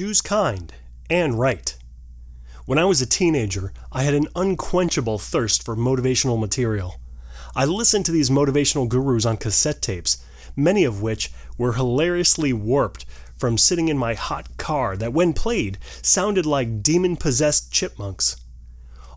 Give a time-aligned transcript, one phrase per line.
[0.00, 0.72] choose kind
[1.10, 1.76] and right.
[2.64, 6.94] When I was a teenager, I had an unquenchable thirst for motivational material.
[7.54, 10.16] I listened to these motivational gurus on cassette tapes,
[10.56, 13.04] many of which were hilariously warped
[13.36, 18.36] from sitting in my hot car that, when played, sounded like demon possessed chipmunks.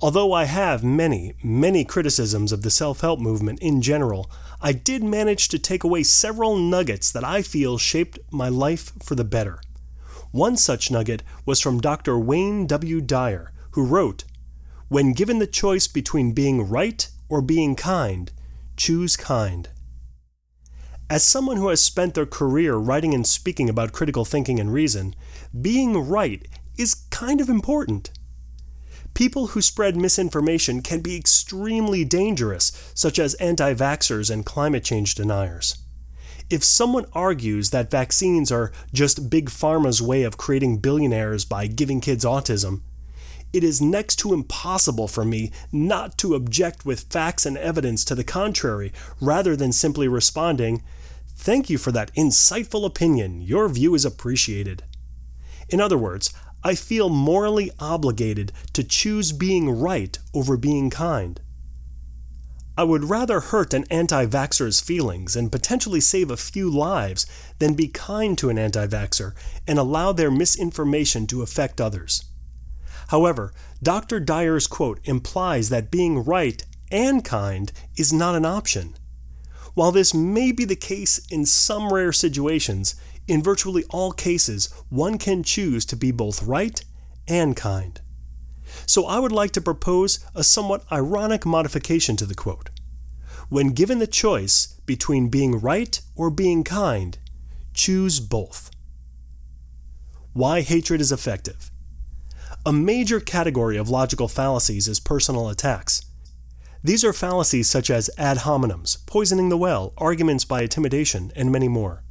[0.00, 5.02] Although I have many, many criticisms of the self help movement in general, I did
[5.02, 9.58] manage to take away several nuggets that I feel shaped my life for the better.
[10.30, 12.18] One such nugget was from Dr.
[12.18, 13.00] Wayne W.
[13.00, 14.24] Dyer, who wrote
[14.88, 18.30] When given the choice between being right or being kind,
[18.76, 19.68] choose kind.
[21.10, 25.14] As someone who has spent their career writing and speaking about critical thinking and reason,
[25.58, 28.10] being right is kind of important.
[29.14, 35.14] People who spread misinformation can be extremely dangerous, such as anti vaxxers and climate change
[35.14, 35.78] deniers.
[36.50, 42.00] If someone argues that vaccines are just Big Pharma's way of creating billionaires by giving
[42.00, 42.80] kids autism,
[43.52, 48.14] it is next to impossible for me not to object with facts and evidence to
[48.14, 50.82] the contrary rather than simply responding,
[51.34, 53.42] Thank you for that insightful opinion.
[53.42, 54.84] Your view is appreciated.
[55.68, 56.32] In other words,
[56.64, 61.40] I feel morally obligated to choose being right over being kind.
[62.78, 67.26] I would rather hurt an anti vaxxer's feelings and potentially save a few lives
[67.58, 69.32] than be kind to an anti vaxxer
[69.66, 72.26] and allow their misinformation to affect others.
[73.08, 74.20] However, Dr.
[74.20, 78.96] Dyer's quote implies that being right and kind is not an option.
[79.74, 82.94] While this may be the case in some rare situations,
[83.26, 86.84] in virtually all cases, one can choose to be both right
[87.26, 88.00] and kind.
[88.86, 92.70] So I would like to propose a somewhat ironic modification to the quote.
[93.48, 97.18] When given the choice between being right or being kind,
[97.72, 98.70] choose both.
[100.32, 101.70] Why hatred is effective.
[102.66, 106.02] A major category of logical fallacies is personal attacks.
[106.82, 111.68] These are fallacies such as ad hominems, poisoning the well, arguments by intimidation, and many
[111.68, 112.04] more.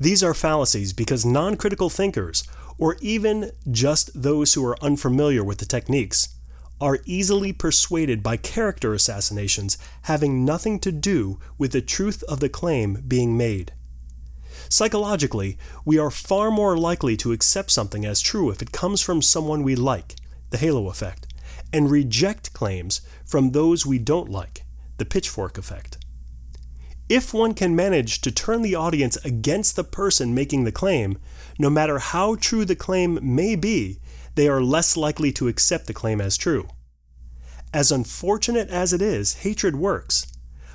[0.00, 2.44] These are fallacies because non critical thinkers,
[2.78, 6.28] or even just those who are unfamiliar with the techniques,
[6.80, 12.48] are easily persuaded by character assassinations having nothing to do with the truth of the
[12.48, 13.72] claim being made.
[14.68, 19.20] Psychologically, we are far more likely to accept something as true if it comes from
[19.20, 20.14] someone we like,
[20.50, 21.26] the halo effect,
[21.72, 24.62] and reject claims from those we don't like,
[24.98, 25.97] the pitchfork effect.
[27.08, 31.18] If one can manage to turn the audience against the person making the claim,
[31.58, 33.98] no matter how true the claim may be,
[34.34, 36.68] they are less likely to accept the claim as true.
[37.72, 40.26] As unfortunate as it is, hatred works,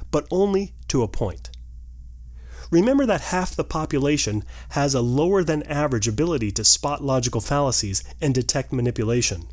[0.09, 1.51] but only to a point.
[2.71, 8.03] Remember that half the population has a lower than average ability to spot logical fallacies
[8.19, 9.47] and detect manipulation,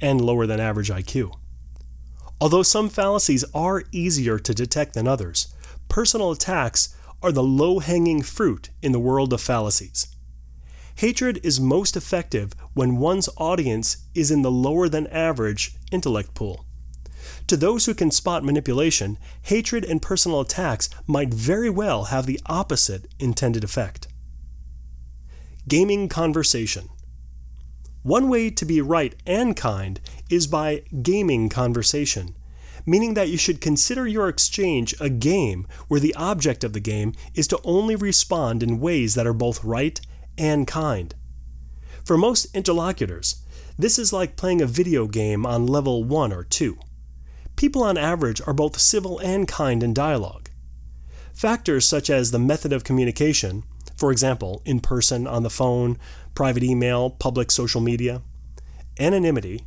[0.00, 1.32] and lower than average IQ.
[2.40, 5.53] Although some fallacies are easier to detect than others,
[5.94, 10.08] personal attacks are the low hanging fruit in the world of fallacies.
[10.96, 16.66] Hatred is most effective when one's audience is in the lower than average intellect pool.
[17.46, 22.40] To those who can spot manipulation, hatred and personal attacks might very well have the
[22.46, 24.08] opposite intended effect.
[25.68, 26.88] Gaming conversation.
[28.02, 32.34] One way to be right and kind is by gaming conversation
[32.86, 37.12] meaning that you should consider your exchange a game where the object of the game
[37.34, 40.00] is to only respond in ways that are both right
[40.36, 41.14] and kind.
[42.04, 43.42] For most interlocutors,
[43.78, 46.78] this is like playing a video game on level 1 or 2.
[47.56, 50.50] People on average are both civil and kind in dialogue.
[51.32, 53.64] Factors such as the method of communication,
[53.96, 55.98] for example, in person, on the phone,
[56.34, 58.22] private email, public social media,
[58.98, 59.64] anonymity,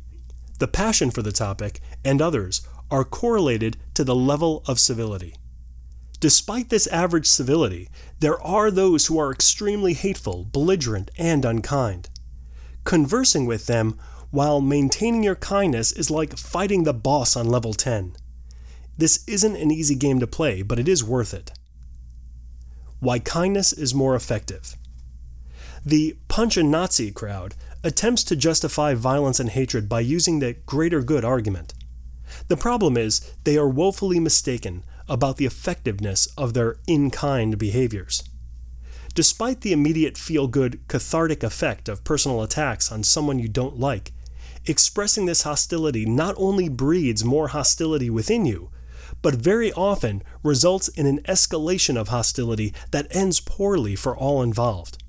[0.58, 5.34] the passion for the topic, and others are correlated to the level of civility.
[6.20, 7.88] Despite this average civility,
[8.18, 12.08] there are those who are extremely hateful, belligerent, and unkind.
[12.84, 13.98] Conversing with them
[14.30, 18.16] while maintaining your kindness is like fighting the boss on level 10.
[18.96, 21.52] This isn't an easy game to play, but it is worth it.
[22.98, 24.74] Why kindness is more effective.
[25.86, 27.54] The punch a Nazi crowd
[27.84, 31.74] attempts to justify violence and hatred by using the greater good argument.
[32.48, 38.22] The problem is, they are woefully mistaken about the effectiveness of their in kind behaviors.
[39.14, 44.12] Despite the immediate feel good, cathartic effect of personal attacks on someone you don't like,
[44.66, 48.70] expressing this hostility not only breeds more hostility within you,
[49.22, 55.02] but very often results in an escalation of hostility that ends poorly for all involved.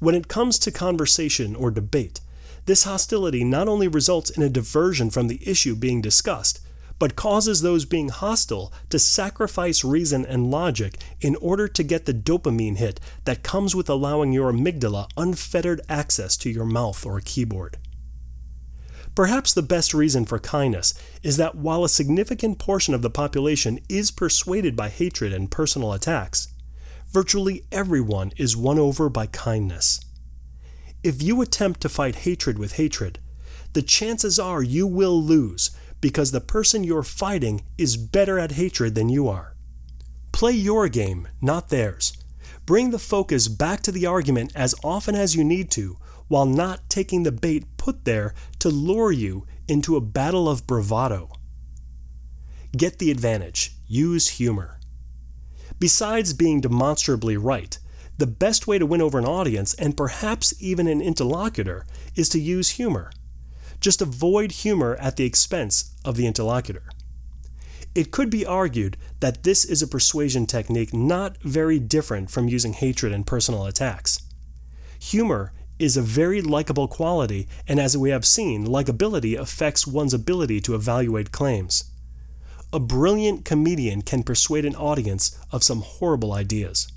[0.00, 2.20] When it comes to conversation or debate,
[2.68, 6.60] this hostility not only results in a diversion from the issue being discussed,
[6.98, 12.12] but causes those being hostile to sacrifice reason and logic in order to get the
[12.12, 17.78] dopamine hit that comes with allowing your amygdala unfettered access to your mouth or keyboard.
[19.14, 20.92] Perhaps the best reason for kindness
[21.22, 25.94] is that while a significant portion of the population is persuaded by hatred and personal
[25.94, 26.48] attacks,
[27.10, 30.00] virtually everyone is won over by kindness.
[31.02, 33.20] If you attempt to fight hatred with hatred,
[33.72, 38.94] the chances are you will lose because the person you're fighting is better at hatred
[38.94, 39.54] than you are.
[40.32, 42.12] Play your game, not theirs.
[42.66, 45.96] Bring the focus back to the argument as often as you need to,
[46.26, 51.30] while not taking the bait put there to lure you into a battle of bravado.
[52.76, 53.76] Get the advantage.
[53.86, 54.78] Use humor.
[55.78, 57.78] Besides being demonstrably right,
[58.18, 61.86] the best way to win over an audience, and perhaps even an interlocutor,
[62.16, 63.10] is to use humor.
[63.80, 66.82] Just avoid humor at the expense of the interlocutor.
[67.94, 72.72] It could be argued that this is a persuasion technique not very different from using
[72.72, 74.20] hatred and personal attacks.
[75.00, 80.60] Humor is a very likable quality, and as we have seen, likability affects one's ability
[80.60, 81.84] to evaluate claims.
[82.72, 86.88] A brilliant comedian can persuade an audience of some horrible ideas.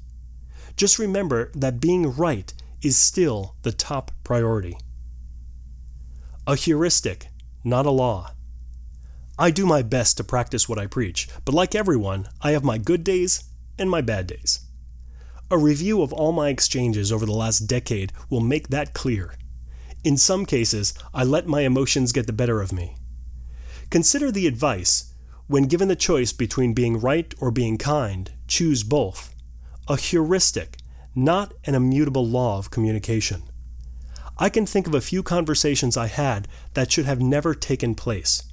[0.75, 4.77] Just remember that being right is still the top priority
[6.47, 7.27] a heuristic,
[7.63, 8.31] not a law.
[9.37, 12.79] I do my best to practice what I preach, but like everyone, I have my
[12.79, 13.43] good days
[13.77, 14.59] and my bad days.
[15.51, 19.35] A review of all my exchanges over the last decade will make that clear.
[20.03, 22.97] In some cases, I let my emotions get the better of me.
[23.89, 25.13] Consider the advice
[25.47, 29.35] when given the choice between being right or being kind, choose both.
[29.91, 30.77] A heuristic,
[31.13, 33.43] not an immutable law of communication.
[34.37, 38.43] I can think of a few conversations I had that should have never taken place,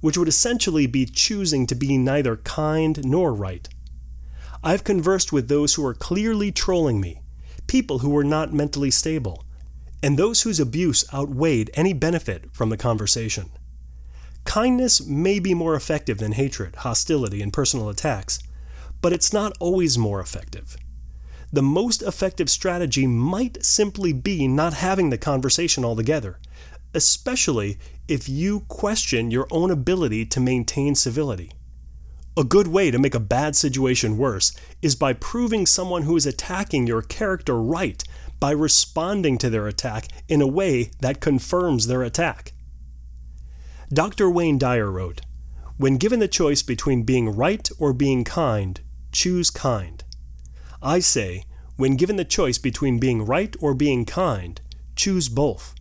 [0.00, 3.68] which would essentially be choosing to be neither kind nor right.
[4.64, 7.20] I've conversed with those who were clearly trolling me,
[7.68, 9.44] people who were not mentally stable,
[10.02, 13.50] and those whose abuse outweighed any benefit from the conversation.
[14.42, 18.40] Kindness may be more effective than hatred, hostility, and personal attacks,
[19.00, 20.76] but it's not always more effective
[21.52, 26.38] the most effective strategy might simply be not having the conversation altogether,
[26.94, 31.52] especially if you question your own ability to maintain civility.
[32.36, 36.26] A good way to make a bad situation worse is by proving someone who is
[36.26, 38.02] attacking your character right
[38.38, 42.52] by responding to their attack in a way that confirms their attack.
[43.92, 44.30] Dr.
[44.30, 45.22] Wayne Dyer wrote
[45.78, 48.80] When given the choice between being right or being kind,
[49.10, 50.04] choose kind.
[50.82, 51.44] I say,
[51.76, 54.60] when given the choice between being right or being kind,
[54.94, 55.74] choose both.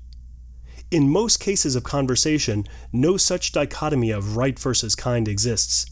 [0.90, 5.86] In most cases of conversation, no such dichotomy of right versus kind exists.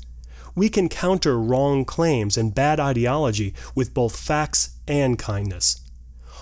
[0.55, 5.81] We can counter wrong claims and bad ideology with both facts and kindness.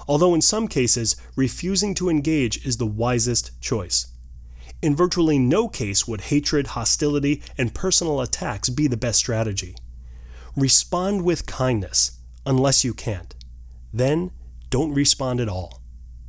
[0.08, 4.08] Although in some cases, refusing to engage is the wisest choice.
[4.82, 9.76] In virtually no case would hatred, hostility, and personal attacks be the best strategy.
[10.56, 13.36] Respond with kindness unless you can't.
[13.94, 14.32] Then
[14.70, 15.83] don't respond at all.